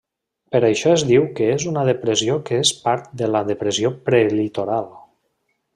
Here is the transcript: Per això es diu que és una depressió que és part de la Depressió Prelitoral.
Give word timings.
Per 0.53 0.59
això 0.69 0.93
es 0.99 1.03
diu 1.09 1.27
que 1.39 1.49
és 1.57 1.65
una 1.73 1.83
depressió 1.91 2.39
que 2.49 2.59
és 2.63 2.73
part 2.87 3.13
de 3.23 3.31
la 3.35 3.45
Depressió 3.53 3.93
Prelitoral. 4.09 4.93